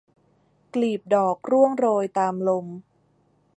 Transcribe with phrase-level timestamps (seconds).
[0.73, 2.65] กลีบดอกร่วงโรยตามลม